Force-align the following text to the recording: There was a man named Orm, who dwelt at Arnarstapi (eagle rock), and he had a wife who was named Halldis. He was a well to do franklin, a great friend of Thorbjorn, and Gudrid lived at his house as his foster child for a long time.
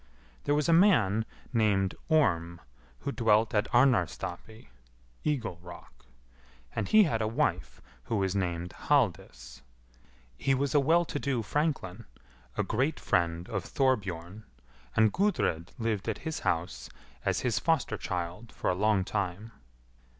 There 0.45 0.55
was 0.55 0.67
a 0.67 0.73
man 0.73 1.25
named 1.53 1.93
Orm, 2.09 2.59
who 3.01 3.11
dwelt 3.11 3.53
at 3.53 3.71
Arnarstapi 3.71 4.69
(eagle 5.23 5.59
rock), 5.61 6.05
and 6.75 6.87
he 6.87 7.03
had 7.03 7.21
a 7.21 7.27
wife 7.27 7.81
who 8.05 8.15
was 8.15 8.35
named 8.35 8.73
Halldis. 8.73 9.61
He 10.39 10.55
was 10.55 10.73
a 10.73 10.79
well 10.79 11.05
to 11.05 11.19
do 11.19 11.43
franklin, 11.43 12.05
a 12.57 12.63
great 12.63 12.99
friend 12.99 13.47
of 13.47 13.63
Thorbjorn, 13.63 14.45
and 14.95 15.13
Gudrid 15.13 15.69
lived 15.77 16.09
at 16.09 16.17
his 16.25 16.39
house 16.39 16.89
as 17.23 17.41
his 17.41 17.59
foster 17.59 17.95
child 17.95 18.51
for 18.51 18.71
a 18.71 18.73
long 18.73 19.03
time. 19.05 19.51